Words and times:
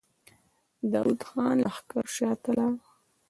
د 0.79 0.81
داوود 0.93 1.21
خان 1.27 1.55
لښکر 1.65 2.05
شاته 2.15 2.51
لاړ. 2.57 2.73